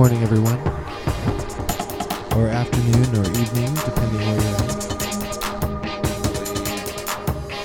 morning, 0.00 0.22
everyone. 0.22 0.58
Or 2.34 2.48
afternoon 2.48 3.04
or 3.16 3.26
evening, 3.38 3.74
depending 3.74 4.22
where 4.24 4.40
you're 4.40 4.56
at. 4.56 4.72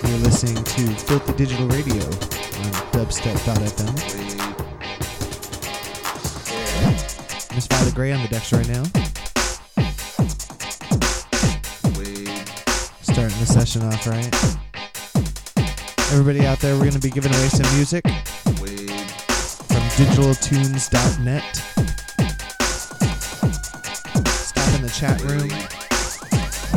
You're 0.03 0.19
listening 0.19 0.61
to 0.61 0.81
Filthy 1.05 1.31
Digital 1.37 1.65
Radio 1.69 2.03
on 2.03 2.71
dubstep.fm. 2.91 3.95
Miss 7.55 7.67
Violet 7.67 7.95
Gray 7.95 8.11
on 8.11 8.21
the 8.21 8.27
decks 8.27 8.51
right 8.51 8.67
now. 8.67 8.83
Starting 13.01 13.39
the 13.39 13.45
session 13.45 13.81
off 13.83 14.05
right. 14.05 14.35
Everybody 16.11 16.45
out 16.45 16.59
there, 16.59 16.73
we're 16.73 16.81
going 16.81 16.91
to 16.91 16.99
be 16.99 17.11
giving 17.11 17.33
away 17.33 17.47
some 17.47 17.73
music 17.77 18.05
from 18.05 18.55
digitaltunes.net. 19.95 21.75
chat 24.95 25.21
room. 25.24 25.50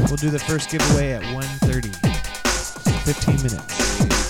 We'll 0.09 0.17
do 0.17 0.29
the 0.29 0.43
first 0.45 0.71
giveaway 0.71 1.13
at 1.13 1.23
1.30. 1.23 1.95
15 3.05 3.37
minutes. 3.37 4.28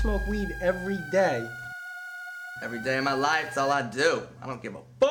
Smoke 0.00 0.26
weed 0.26 0.56
every 0.62 0.96
day. 1.12 1.46
Every 2.62 2.78
day 2.78 2.96
of 2.96 3.04
my 3.04 3.12
life, 3.12 3.44
it's 3.48 3.58
all 3.58 3.70
I 3.70 3.82
do. 3.82 4.22
I 4.42 4.46
don't 4.46 4.62
give 4.62 4.74
a 4.74 4.80
fuck. 4.98 5.09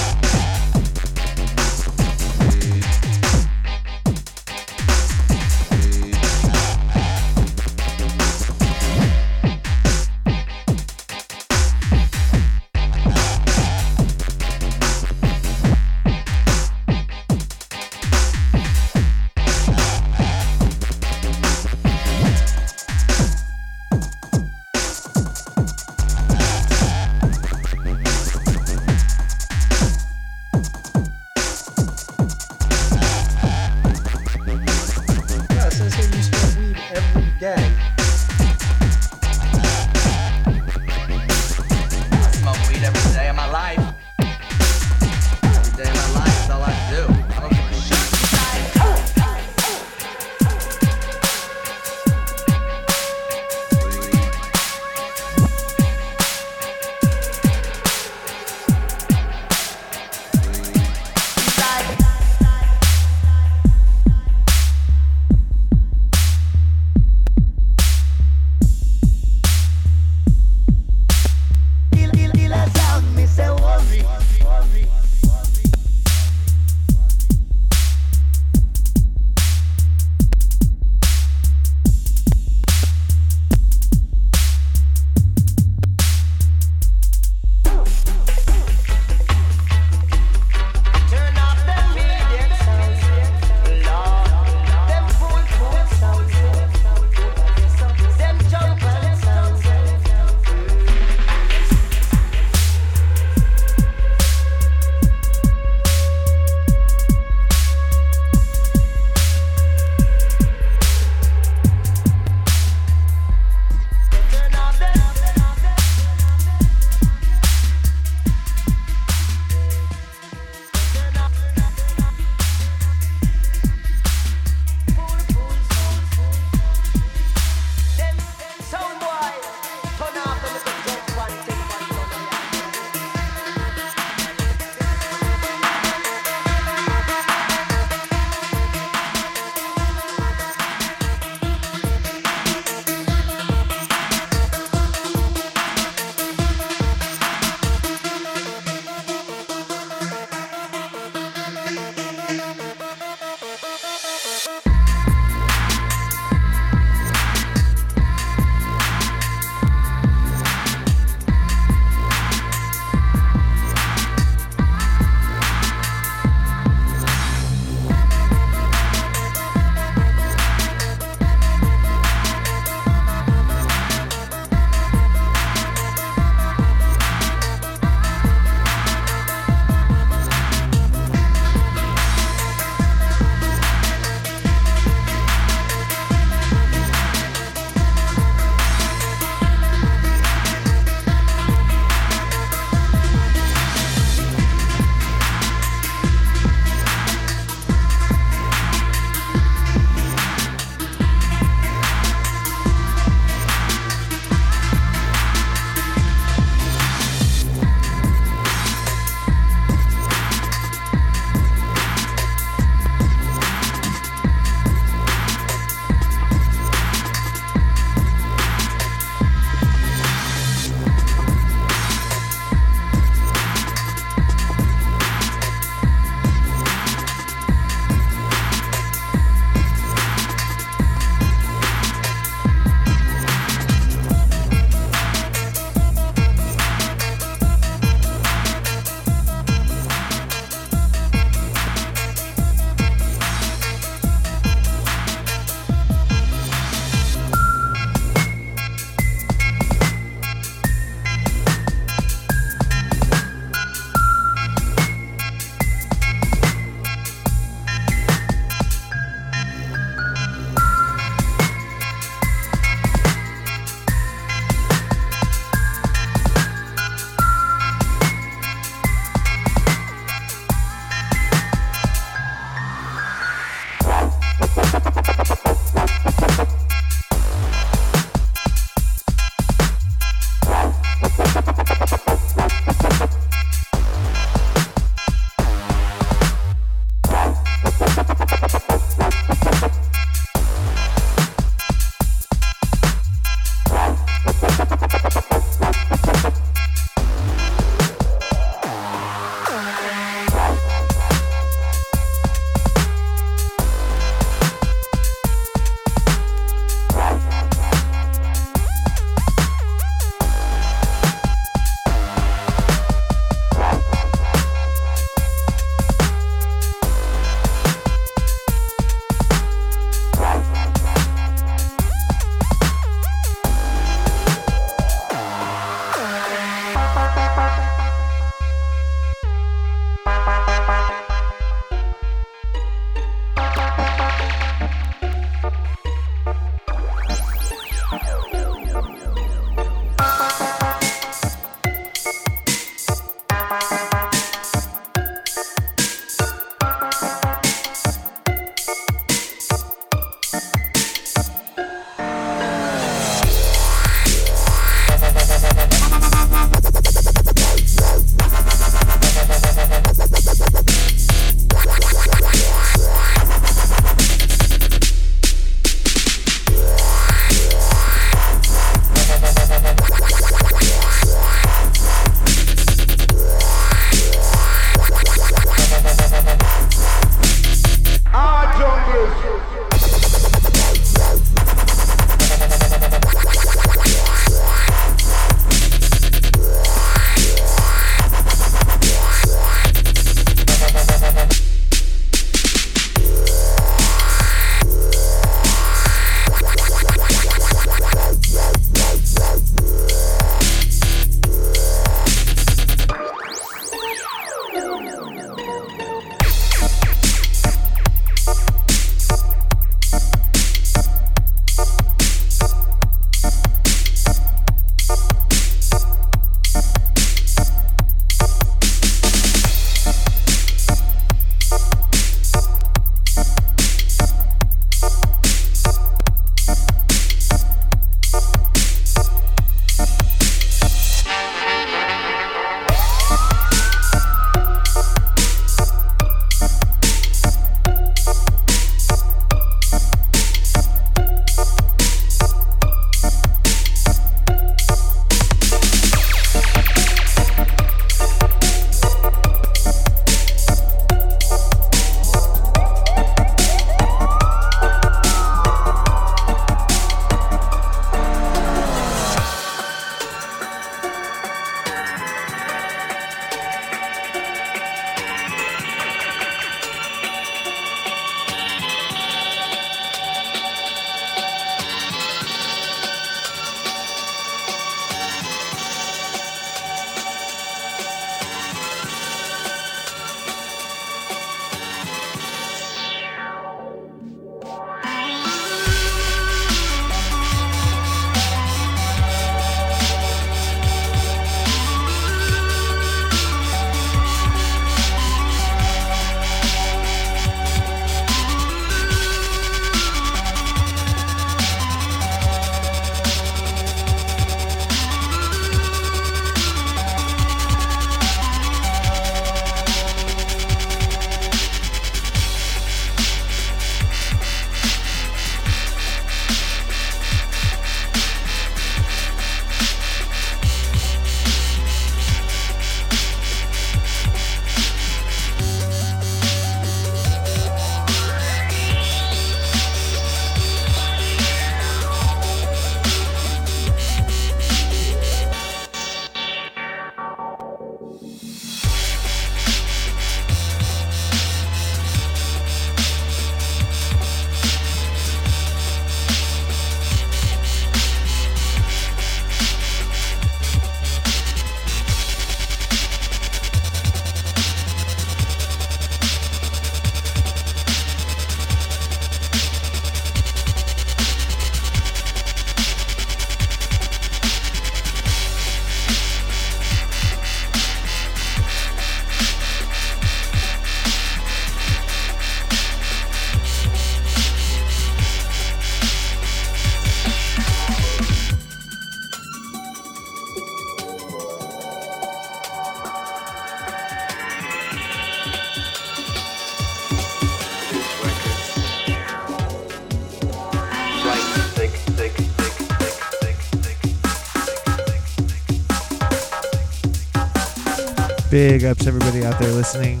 Big 598.38 598.62
ups, 598.64 598.86
everybody 598.86 599.24
out 599.24 599.36
there 599.40 599.50
listening. 599.50 600.00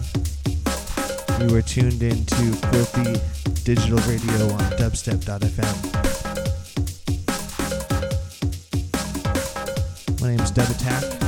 You 1.40 1.52
were 1.52 1.60
tuned 1.60 2.04
in 2.04 2.24
to 2.24 2.36
Filthy 2.36 3.20
Digital 3.64 3.98
Radio 4.08 4.54
on 4.54 4.60
dubstep.fm. 4.78 5.74
My 10.20 10.28
name 10.28 10.38
is 10.38 10.52
Dub 10.52 10.70
Attack. 10.70 11.27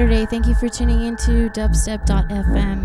Saturday. 0.00 0.24
Thank 0.24 0.46
you 0.46 0.54
for 0.54 0.66
tuning 0.66 1.02
into 1.02 1.50
dubstep.fm. 1.50 2.80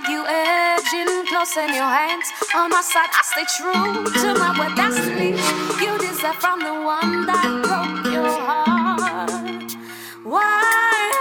made 0.00 0.12
you 0.12 0.24
edging 0.26 1.26
close 1.26 1.56
in 1.56 1.74
your 1.74 1.84
hands. 1.84 2.26
On 2.54 2.70
my 2.70 2.80
side, 2.80 3.08
I 3.12 3.22
stay 3.22 3.44
true 3.56 4.04
to 4.22 4.38
my 4.38 4.58
word 4.58 4.76
destiny. 4.76 5.30
You 5.82 5.98
deserve 5.98 6.36
from 6.36 6.60
the 6.60 6.74
one 6.84 7.26
that 7.26 7.48
broke 7.64 8.12
your 8.12 8.30
heart. 8.40 9.72
Why 10.22 11.12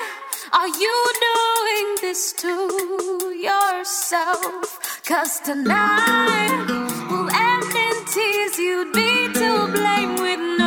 are 0.54 0.68
you 0.68 1.06
doing 1.30 1.96
this 2.02 2.34
to 2.34 3.34
yourself? 3.36 5.02
Cause 5.06 5.40
tonight 5.40 6.66
will 7.10 7.30
end 7.34 7.76
in 7.76 8.06
tears. 8.06 8.58
You'd 8.58 8.94
be 8.94 9.34
to 9.34 9.68
blame 9.72 10.16
with 10.16 10.59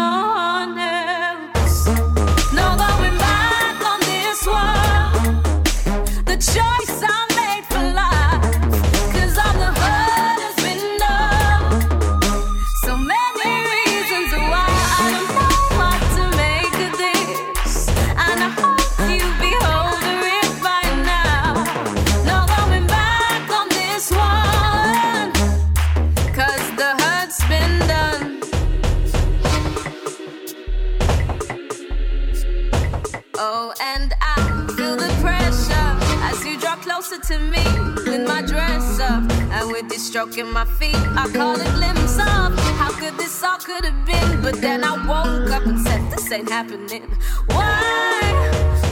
closer 37.12 37.34
to 37.34 37.38
me 37.38 37.64
with 38.10 38.26
my 38.26 38.42
dress 38.42 39.00
up 39.00 39.30
and 39.30 39.70
with 39.70 39.90
you 39.92 39.98
stroking 39.98 40.50
my 40.50 40.64
feet. 40.64 40.94
I 40.94 41.30
call 41.32 41.60
it 41.60 41.72
glimpse 41.74 42.18
up. 42.18 42.52
how 42.78 42.92
good 42.98 43.16
this 43.18 43.42
all 43.42 43.58
could 43.58 43.84
have 43.84 44.06
been, 44.06 44.42
but 44.42 44.60
then 44.60 44.84
I 44.84 44.92
woke 45.06 45.50
up 45.50 45.66
and 45.66 45.78
said 45.80 46.10
this 46.10 46.30
ain't 46.32 46.48
happening. 46.48 47.02
Why 47.46 48.22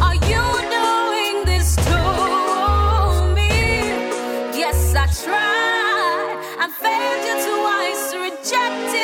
are 0.03 0.15
you 0.15 0.45
doing 0.77 1.45
this 1.45 1.77
to 1.77 3.35
me? 3.35 3.49
Yes, 4.59 4.95
I 4.95 5.07
tried 5.25 6.41
and 6.63 6.73
failed 6.73 7.23
you 7.29 7.37
twice, 7.49 8.15
rejected. 8.15 9.00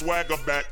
Swagger 0.00 0.36
back. 0.46 0.64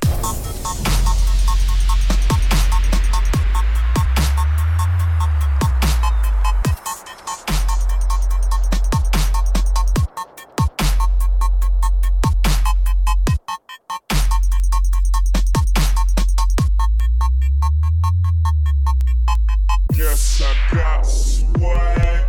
Guess 19.93 20.41
I 20.43 20.75
got 20.75 21.03
swagger. 21.03 22.25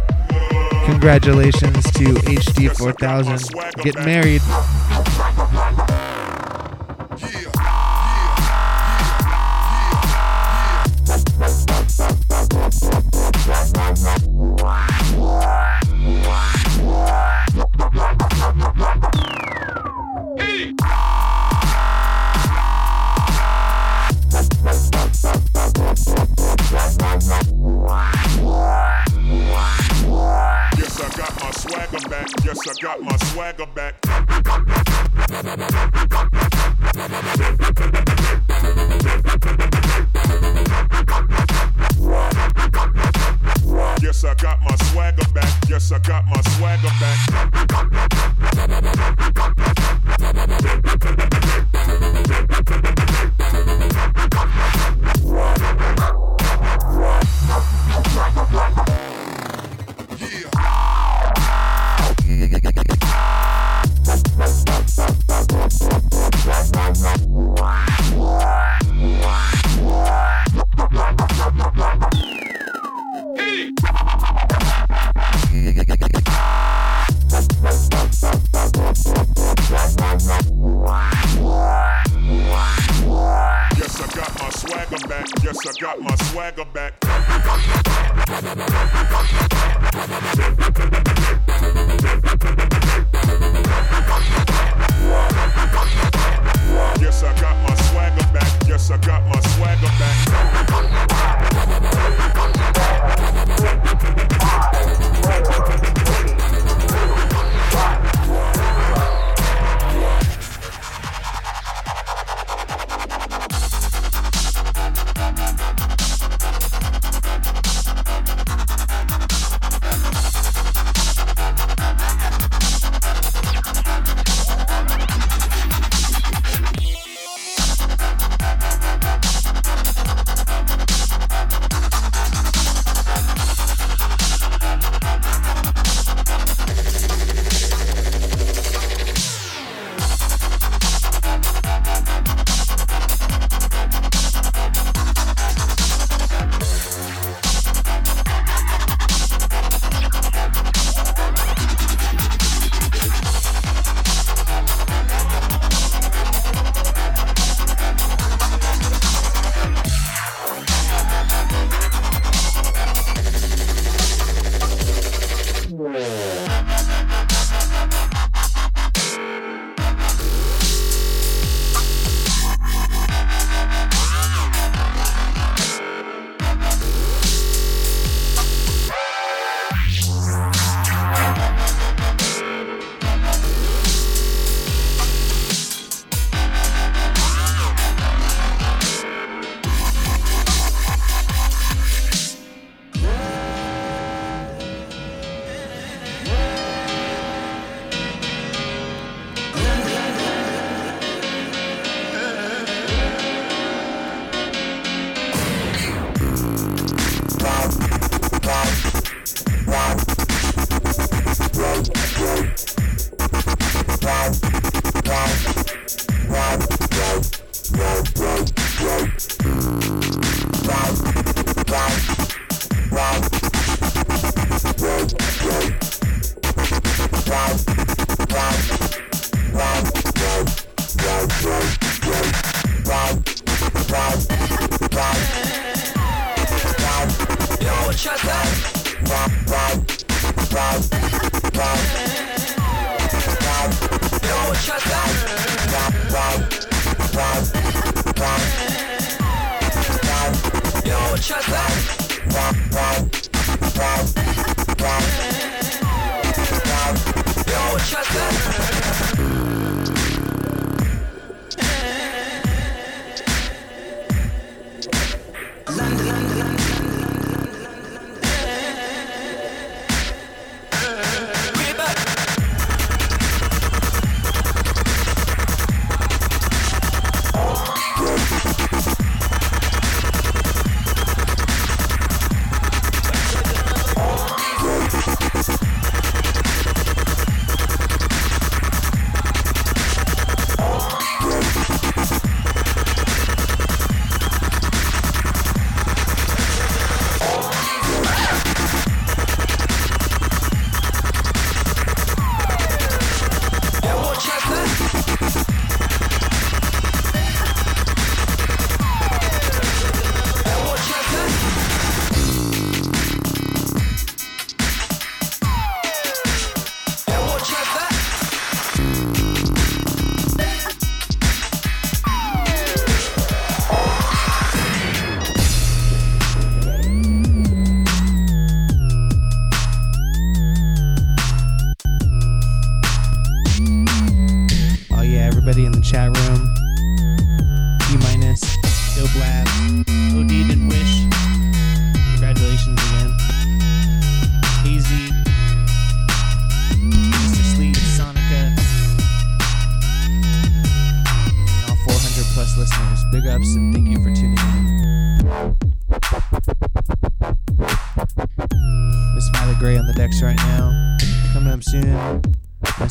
Congratulations 0.85 1.91
to 1.93 2.13
HD 2.27 2.75
4000. 2.75 3.39
Get 3.85 3.95
married. 4.03 4.41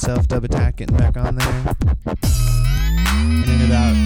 Myself, 0.00 0.28
Dub 0.28 0.44
Attack, 0.44 0.76
getting 0.76 0.96
back 0.96 1.16
on 1.16 1.34
there. 1.34 1.74
And 3.16 3.50
in 3.50 3.62
about 3.66 3.96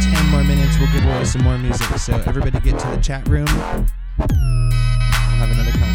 10 0.00 0.30
more 0.30 0.44
minutes, 0.44 0.78
we'll 0.78 0.86
give 0.92 1.04
away 1.04 1.24
some 1.24 1.42
more 1.42 1.58
music. 1.58 1.98
So 1.98 2.14
everybody 2.14 2.60
get 2.60 2.78
to 2.78 2.86
the 2.86 2.98
chat 2.98 3.26
room. 3.26 3.48
We'll 4.18 4.28
have 5.40 5.50
another 5.50 5.72
contest. 5.72 5.92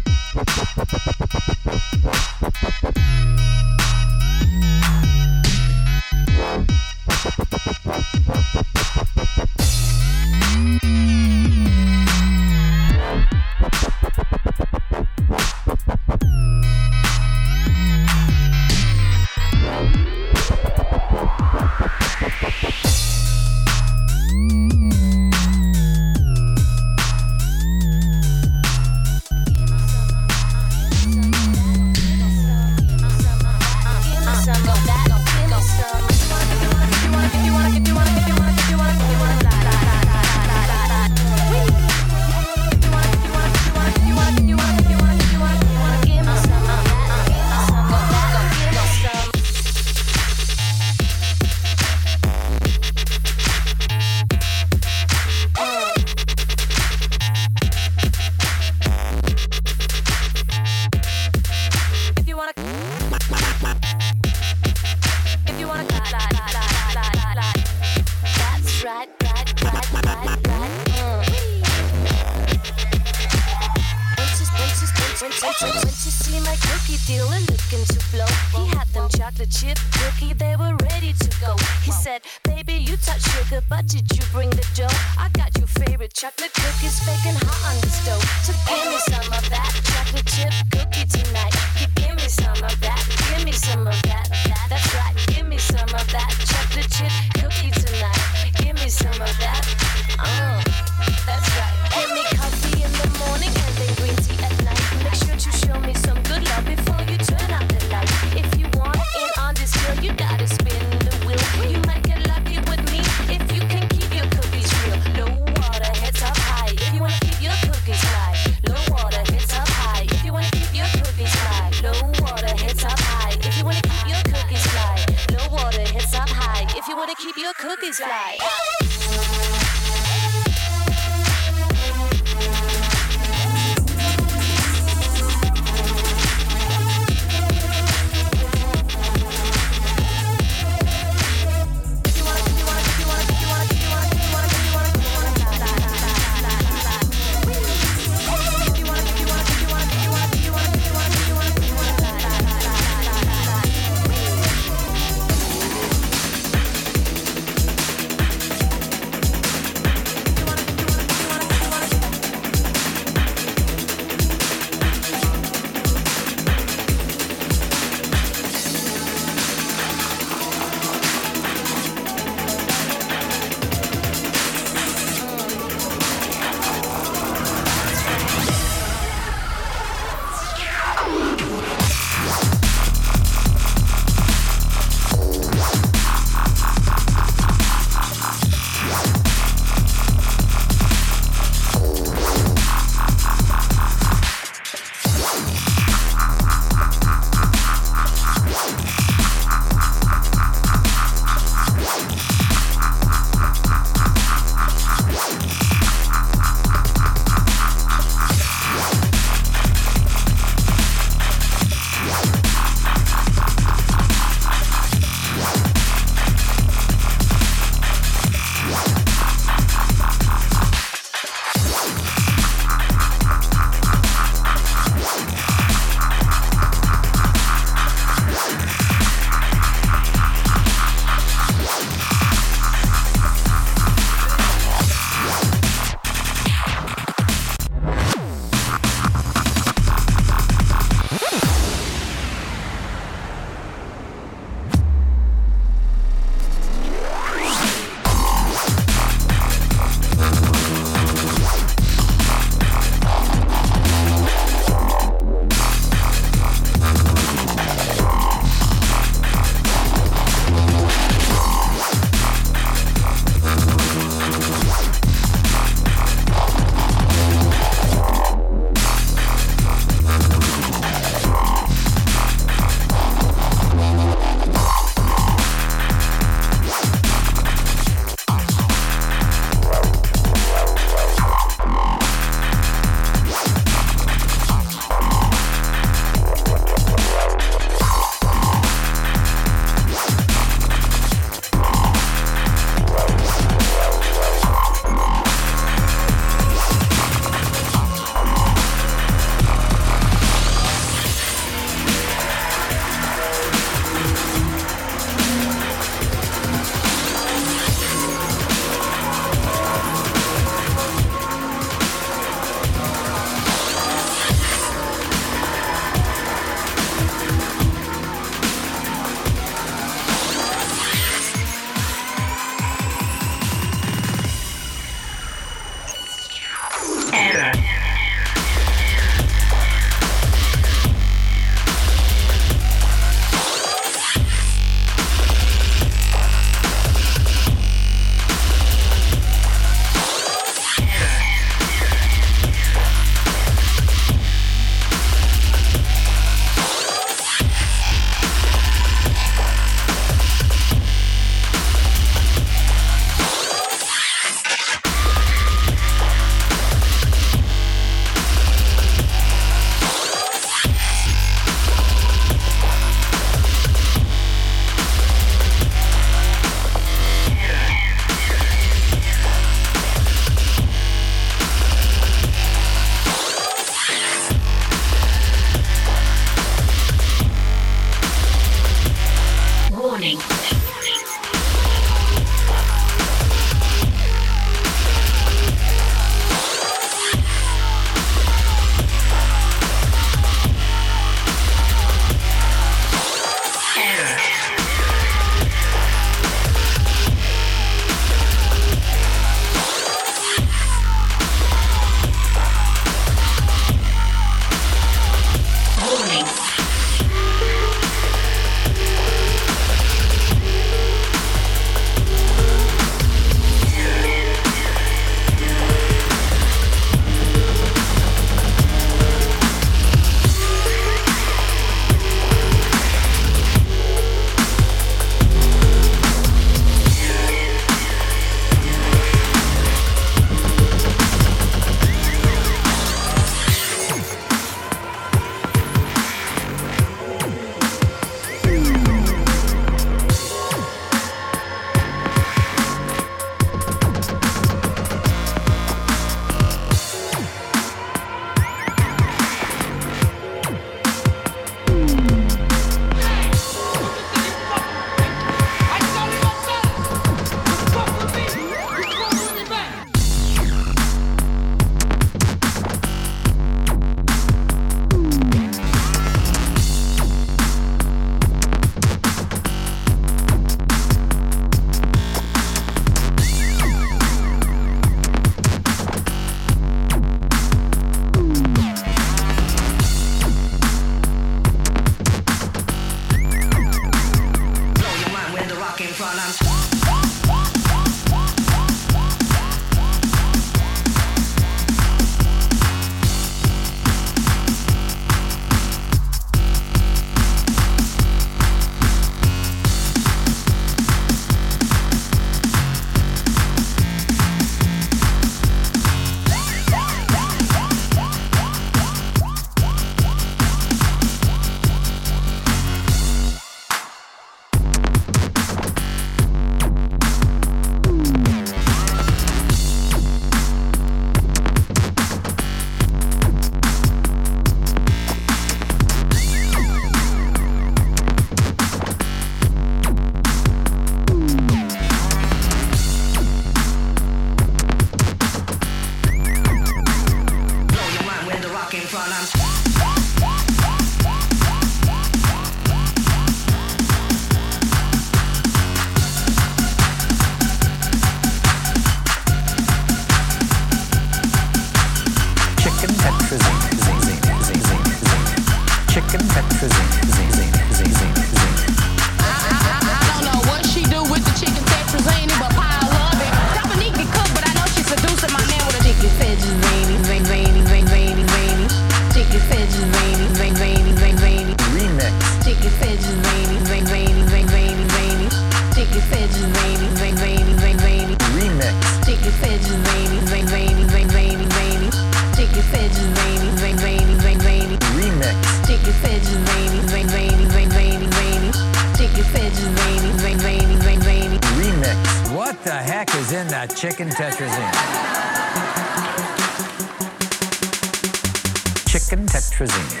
Chicken 599.12 599.26
tetrazine. 599.28 600.00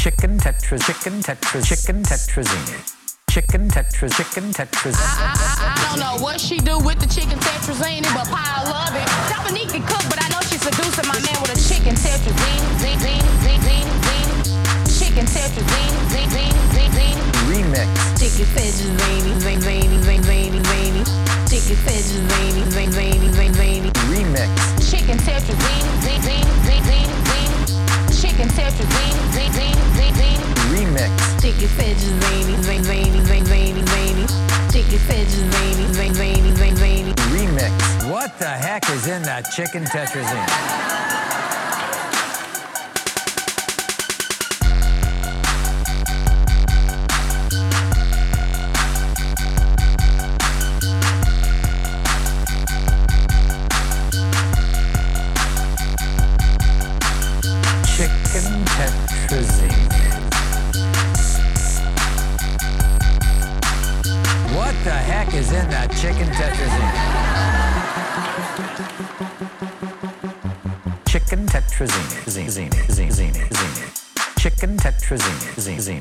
Chicken 0.00 0.36
tetras, 0.36 0.82
chicken 0.84 1.22
tetras, 1.22 1.62
chicken 1.62 2.02
tetrazine. 2.02 2.82
Chicken 3.30 3.70
tetras, 3.70 4.10
chicken 4.16 4.50
tetrazine. 4.50 4.98
I 4.98 5.78
don't 5.86 6.00
know 6.00 6.18
what 6.20 6.40
she 6.40 6.58
do 6.58 6.76
with 6.80 6.98
the 6.98 7.06
chicken 7.06 7.38
tetrazine, 7.38 8.02
but 8.18 8.26
I 8.26 8.66
love 8.66 8.98
it. 8.98 9.06
Dominique 9.30 9.70
can 9.70 9.86
cook, 9.86 10.02
but 10.10 10.18
I 10.18 10.26
know 10.34 10.42
she's 10.42 10.58
seducing 10.60 11.06
my 11.06 11.14
man 11.22 11.38
with 11.38 11.54
a 11.54 11.58
chicken 11.70 11.94
tetrazine. 11.94 12.58
Zine, 12.82 12.98
zine, 12.98 13.22
zine, 13.46 13.62
zine, 13.62 13.94
zine. 14.02 14.42
Chicken 14.90 15.26
tetrazine, 15.30 15.94
zine, 16.10 16.26
zine, 16.26 16.58
zine, 16.74 16.90
zine. 16.98 17.14
Remix. 17.46 17.86
Chicken 18.18 18.46
tetrazine, 18.58 19.38
zine, 19.38 19.62
zine, 19.62 20.02
zine, 20.02 20.26
zine, 20.26 20.58
zine. 20.66 21.06
Chicken 21.46 21.78
tetrazine, 21.86 22.66
zine, 22.74 22.90
zine, 22.90 23.30
zine, 23.38 23.54
zine. 23.54 23.94
Remix. 24.10 24.50
Chicken 24.90 25.18
tetrazine, 25.22 25.86
zine, 26.02 26.18
zine, 26.26 26.42
zine, 26.66 26.82
zine, 26.90 27.27
zine. 28.38 28.48
Chicken 28.48 28.48
tetrazine, 28.56 29.18
zine, 29.32 29.50
zine, 29.52 29.82
zine, 29.96 30.12
zine. 30.14 30.44
Remix. 30.72 31.42
Chicken 31.42 31.68
tetrazine, 31.68 32.20
zine, 32.20 32.82
zine, 32.82 33.20
zine, 33.26 33.44
zine, 33.44 33.82
zine. 33.84 34.26
Chicken 34.72 34.98
tetrazine, 34.98 35.86
zine, 35.92 36.14
zine, 36.14 36.52
zine, 36.56 36.76
zine. 36.76 37.12
Remix. 37.32 38.10
What 38.10 38.38
the 38.38 38.46
heck 38.48 38.88
is 38.90 39.06
in 39.06 39.22
that 39.22 39.50
chicken 39.50 39.84
tetrazine? 39.84 41.27
Chicken 75.08 75.38
tetrazine. 75.38 75.80
Zine, 75.80 76.00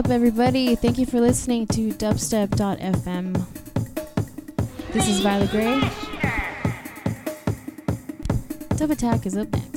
up, 0.00 0.08
everybody? 0.08 0.76
Thank 0.76 0.96
you 0.96 1.04
for 1.04 1.20
listening 1.20 1.66
to 1.66 1.90
dubstep.fm. 1.90 3.34
This 4.92 5.08
is 5.08 5.20
Violet 5.20 5.50
Gray. 5.50 5.78
Dub 8.76 8.90
Attack 8.90 9.26
is 9.26 9.36
up 9.36 9.52
next. 9.52 9.69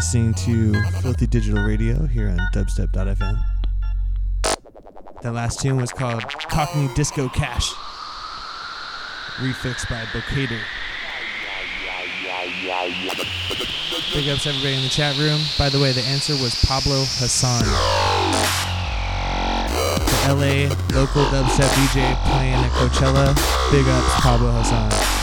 Listening 0.00 0.32
to 0.32 0.72
Filthy 1.02 1.26
Digital 1.26 1.62
Radio 1.62 2.06
here 2.06 2.30
on 2.30 2.38
dubstep.fm. 2.54 3.38
That 5.20 5.32
last 5.34 5.60
tune 5.60 5.76
was 5.76 5.92
called 5.92 6.22
Cockney 6.48 6.88
Disco 6.94 7.28
Cash, 7.28 7.70
refixed 9.40 9.90
by 9.90 10.02
Bocator. 10.04 10.58
Big 14.14 14.28
ups 14.30 14.46
everybody 14.46 14.76
in 14.76 14.82
the 14.84 14.88
chat 14.88 15.18
room. 15.18 15.38
By 15.58 15.68
the 15.68 15.78
way, 15.78 15.92
the 15.92 16.00
answer 16.04 16.32
was 16.32 16.54
Pablo 16.64 17.04
Hassan. 17.20 17.64
The 20.06 20.34
LA 20.34 20.74
local 20.98 21.24
dubstep 21.24 21.68
DJ 21.76 22.16
playing 22.24 22.54
at 22.54 22.70
Coachella. 22.70 23.34
Big 23.70 23.86
ups, 23.86 24.20
Pablo 24.22 24.50
Hassan. 24.52 25.19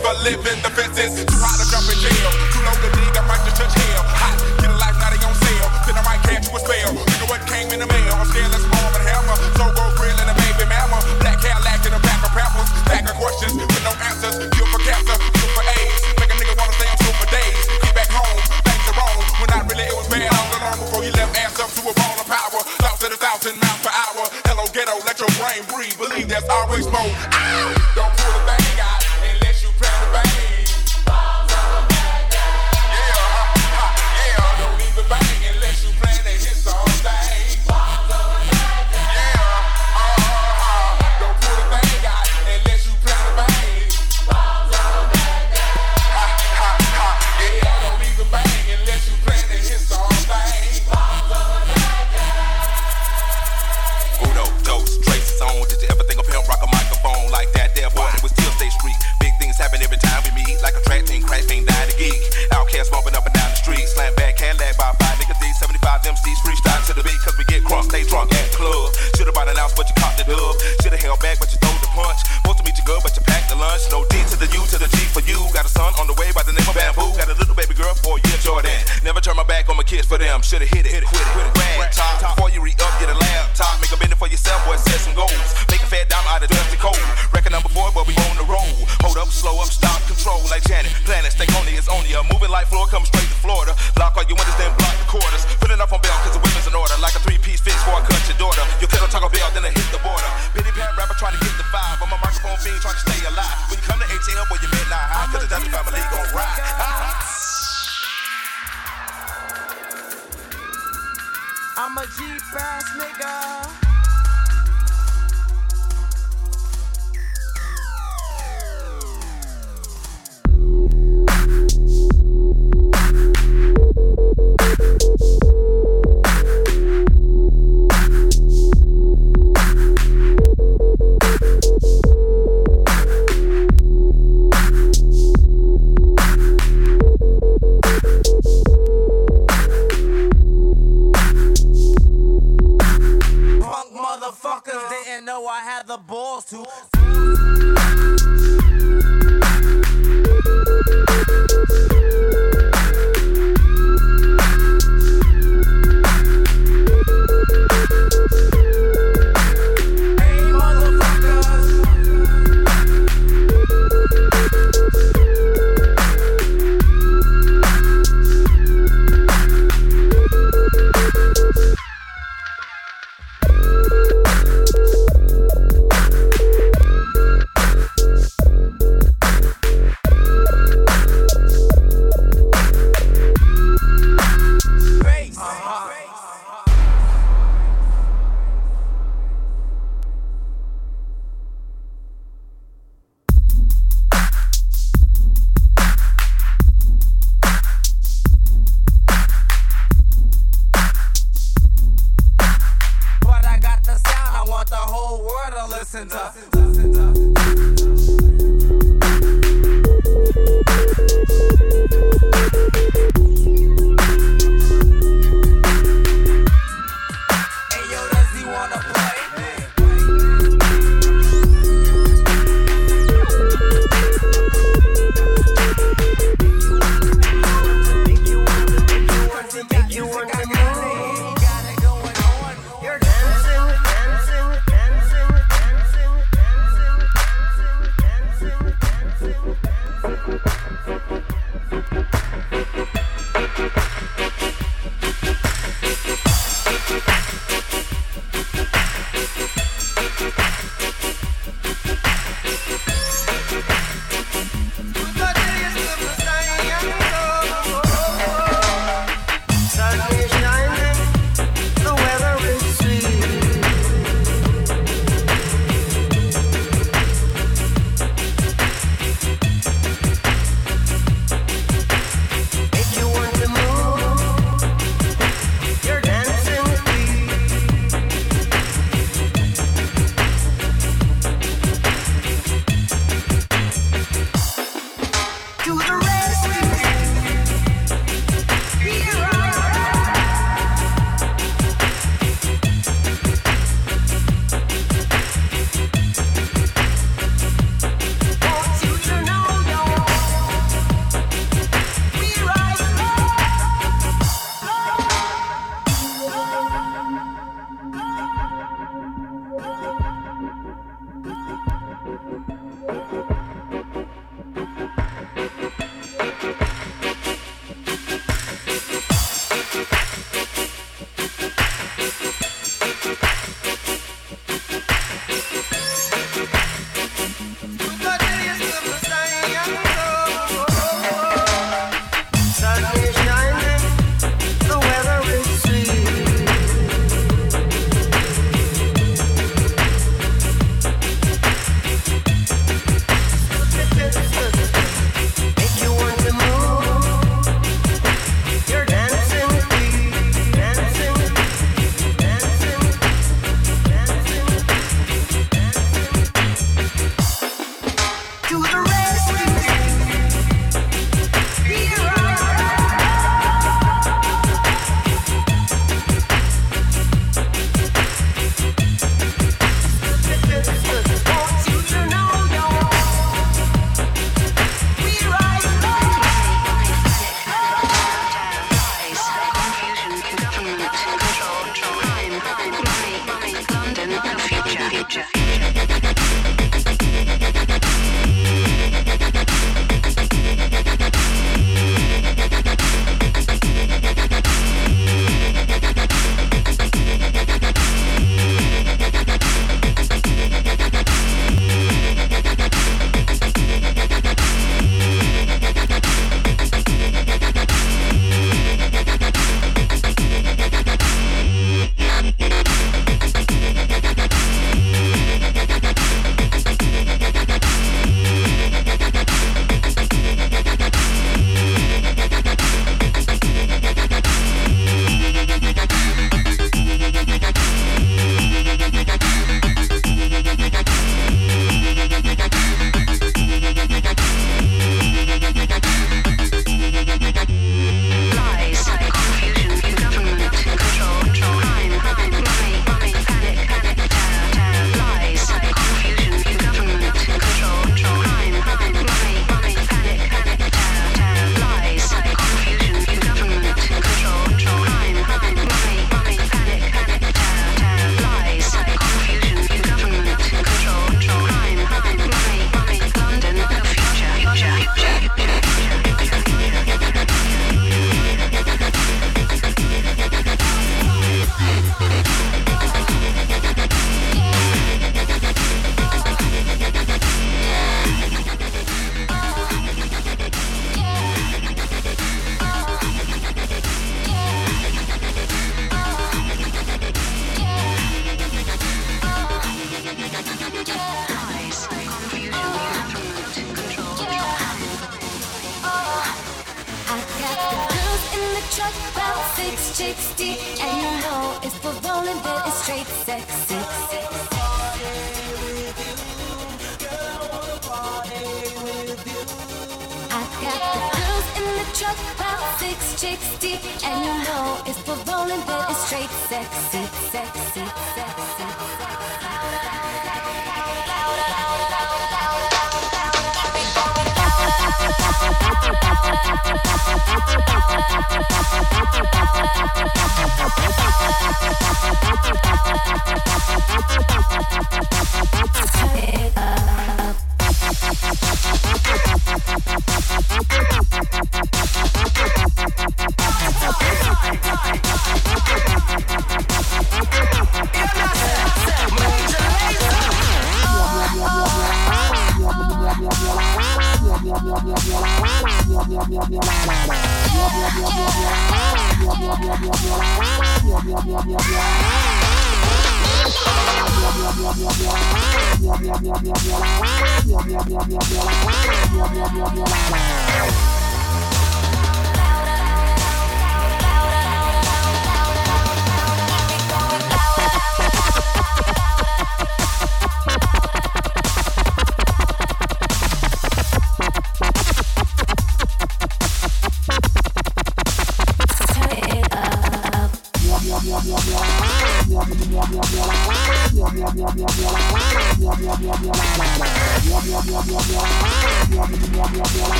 for 0.00 0.16
living 0.24 0.58
the 0.64 0.72
fences, 0.72 1.12
Too 1.28 1.40
hot 1.40 1.60
to 1.60 1.64
drop 1.68 1.84
in 1.84 1.98
jail. 2.00 2.30
Too 2.52 2.62
low 2.64 2.72
to 2.72 2.88
dig, 2.96 3.12
I 3.16 3.22
might 3.28 3.42
just 3.44 3.60
touch 3.60 3.74
hell. 3.76 4.04
Hot, 4.16 4.36
get 4.60 4.72
a 4.72 4.76
life, 4.80 4.96
now 4.96 5.12
they 5.12 5.20
on 5.20 5.36
sale. 5.36 5.68
Then 5.84 5.94
I 6.00 6.02
might 6.08 6.22
catch 6.24 6.48
you 6.48 6.56
a 6.56 6.60
spell. 6.60 6.92
Look 6.96 7.28
what 7.28 7.42
came 7.44 7.68
in 7.70 7.84
the 7.84 7.88
mail. 7.88 8.12
I'm 8.16 8.24
scared 8.28 8.48
less 8.48 8.64
warm 8.64 8.92
and 8.96 9.04
hammer. 9.04 9.36
So 9.60 9.64
go 9.76 9.84
grill 10.00 10.16
and 10.16 10.28
a 10.32 10.36
baby 10.36 10.64
mama. 10.68 10.98
Black 11.20 11.38
Cadillac 11.44 11.84
in 11.84 11.92
a 11.92 12.00
pack 12.00 12.20
of 12.24 12.32
peppers. 12.32 12.68
Pack 12.88 13.04
of 13.12 13.16
questions 13.20 13.54
with 13.60 13.84
no 13.84 13.92
answers. 14.08 14.36
Cure 14.56 14.68
for 14.72 14.80
cancer, 14.82 15.16
cure 15.20 15.52
for 15.52 15.64
AIDS. 15.68 16.00
Make 16.16 16.32
a 16.32 16.36
nigga 16.40 16.54
wanna 16.56 16.74
stay 16.80 16.88
on 16.88 16.96
school 17.04 17.16
for 17.20 17.28
days. 17.28 17.64
Keep 17.84 17.94
back 17.94 18.10
home, 18.10 18.40
things 18.64 18.84
are 18.88 18.96
wrong. 18.96 19.18
When 19.36 19.50
I 19.52 19.60
really, 19.68 19.84
it 19.84 19.96
was 19.96 20.08
bad 20.08 20.32
all 20.32 20.48
along 20.56 20.78
before 20.80 21.02
you 21.04 21.12
left 21.12 21.36
ass 21.36 21.60
up 21.60 21.70
to 21.76 21.82
a 21.84 21.92
ball 21.92 22.16
of 22.16 22.26
power. 22.26 22.60
Lost 22.80 23.04
at 23.04 23.12
a 23.12 23.20
thousand 23.20 23.60
miles 23.60 23.80
per 23.84 23.92
hour. 23.92 24.24
Hello, 24.48 24.64
ghetto, 24.72 24.96
let 25.04 25.20
your 25.20 25.32
brain 25.36 25.60
breathe. 25.68 25.96
Believe 26.00 26.28
that's 26.32 26.48
always 26.48 26.88
more. 26.88 27.79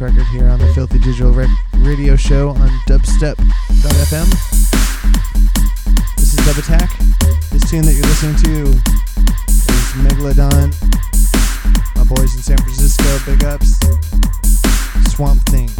Last 0.00 0.14
record 0.14 0.26
here 0.26 0.48
on 0.48 0.58
the 0.58 0.66
Filthy 0.74 0.98
Digital 0.98 1.32
Rec- 1.32 1.48
Radio 1.76 2.16
Show 2.16 2.50
on 2.50 2.68
dubstep.fm. 2.86 4.30
This 6.16 6.34
is 6.34 6.44
Dub 6.44 6.58
Attack. 6.58 6.90
This 7.50 7.70
tune 7.70 7.82
that 7.82 7.94
you're 7.94 8.04
listening 8.04 8.36
to 8.36 8.62
is 8.72 9.92
Megalodon. 10.04 10.74
My 11.96 12.04
boys 12.14 12.34
in 12.34 12.42
San 12.42 12.58
Francisco, 12.58 13.04
big 13.24 13.44
ups. 13.44 13.78
Swamp 15.14 15.40
Thing. 15.46 15.70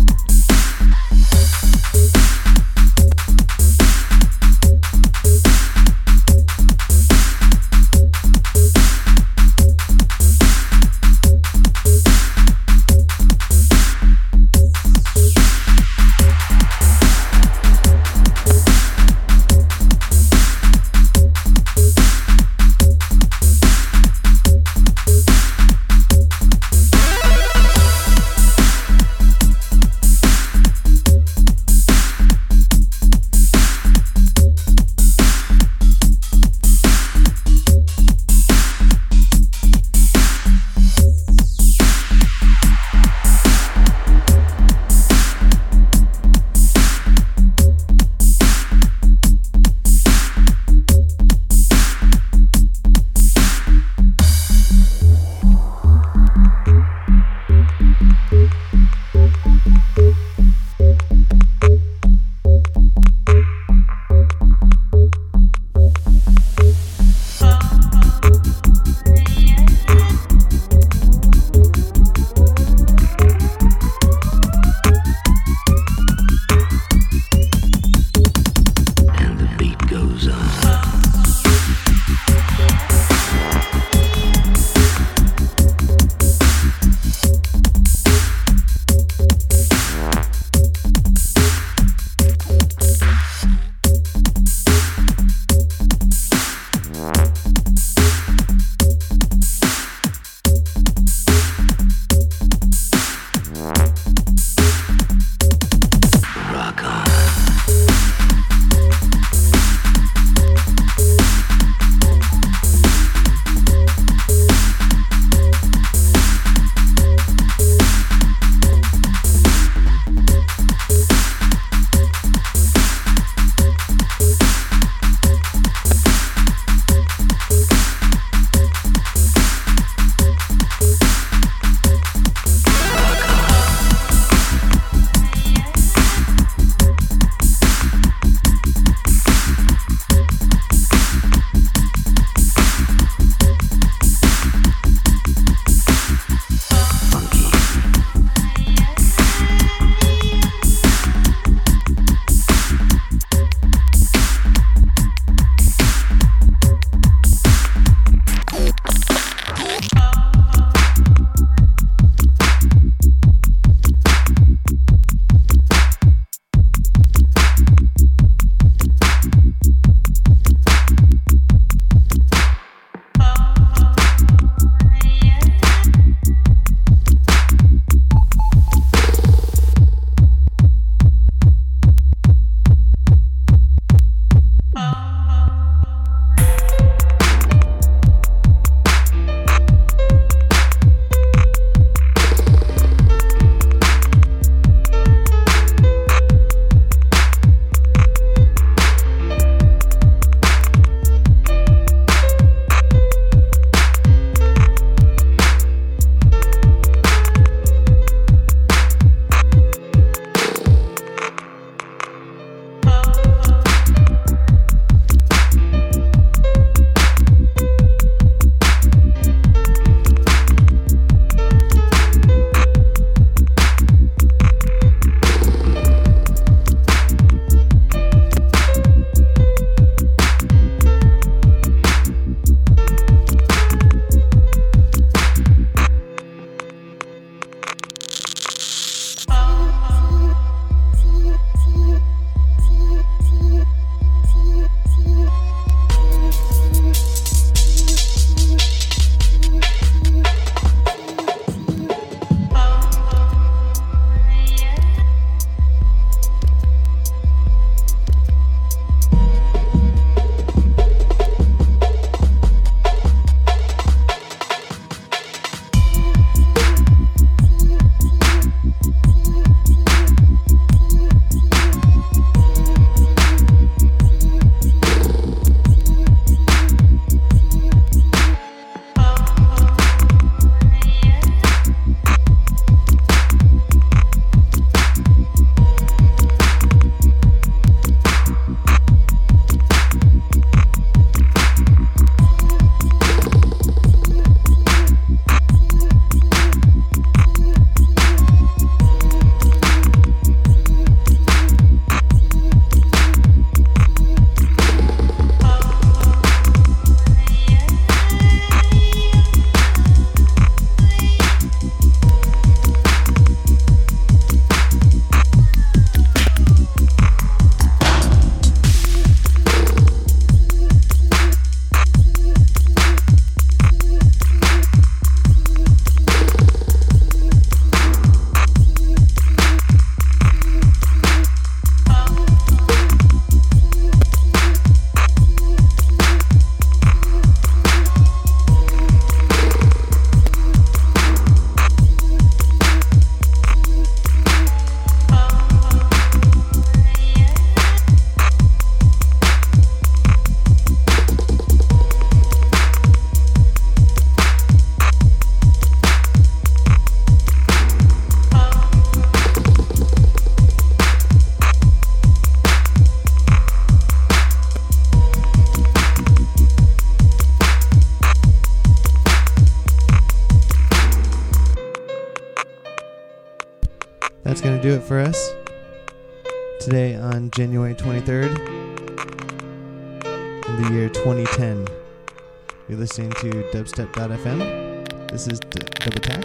dubstep.fm. 383.77 385.11
This 385.11 385.27
is 385.29 385.39
D- 385.39 385.59
Dub 385.61 385.95
Attack. 385.97 386.25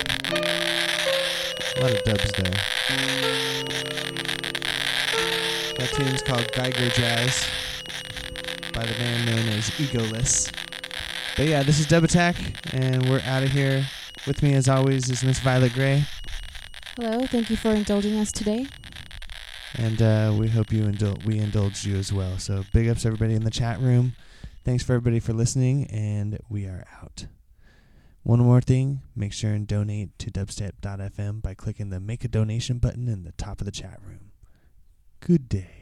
A 1.77 1.81
lot 1.81 1.91
of 1.91 2.03
dubs 2.05 2.31
there. 2.31 2.53
That 5.77 5.89
tune's 5.93 6.21
called 6.21 6.49
Geiger 6.53 6.89
Jazz 6.89 7.45
by 8.73 8.85
the 8.85 8.93
man 8.99 9.25
known 9.25 9.49
as 9.49 9.69
Egoless. 9.71 10.49
But 11.35 11.47
yeah, 11.47 11.63
this 11.63 11.79
is 11.79 11.87
Dub 11.87 12.05
Attack, 12.05 12.35
and 12.73 13.09
we're 13.09 13.21
out 13.25 13.43
of 13.43 13.49
here. 13.49 13.85
With 14.25 14.41
me, 14.43 14.53
as 14.53 14.69
always, 14.69 15.09
is 15.09 15.23
Miss 15.23 15.39
Violet 15.39 15.73
Gray, 15.73 16.03
Hello, 16.95 17.25
thank 17.25 17.49
you 17.49 17.55
for 17.57 17.71
indulging 17.71 18.17
us 18.19 18.31
today. 18.31 18.67
and 19.77 20.01
uh, 20.01 20.33
we 20.37 20.47
hope 20.47 20.71
you 20.71 20.83
indul- 20.83 21.23
we 21.25 21.39
indulged 21.39 21.83
you 21.85 21.95
as 21.97 22.13
well. 22.13 22.37
So 22.37 22.63
big 22.73 22.87
ups 22.87 23.01
to 23.01 23.07
everybody 23.07 23.33
in 23.33 23.43
the 23.43 23.51
chat 23.51 23.79
room. 23.79 24.13
Thanks 24.63 24.83
for 24.83 24.93
everybody 24.93 25.19
for 25.19 25.33
listening, 25.33 25.87
and 25.87 26.39
we 26.49 26.65
are 26.65 26.85
out. 27.01 27.25
One 28.23 28.40
more 28.51 28.59
thing, 28.59 29.01
make 29.15 29.31
sure 29.31 29.53
and 29.53 29.65
donate 29.65 30.19
to 30.19 30.29
dubstep.fm 30.29 31.41
by 31.41 31.53
clicking 31.53 31.89
the 31.89 32.01
Make 32.01 32.25
a 32.25 32.27
Donation 32.27 32.79
button 32.79 33.07
in 33.07 33.23
the 33.23 33.31
top 33.31 33.61
of 33.61 33.65
the 33.65 33.71
chat 33.71 33.97
room. 34.05 34.31
Good 35.21 35.47
day. 35.47 35.80